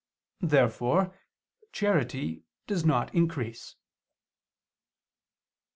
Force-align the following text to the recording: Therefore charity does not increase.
Therefore 0.41 1.15
charity 1.71 2.41
does 2.65 2.83
not 2.83 3.13
increase. 3.13 3.75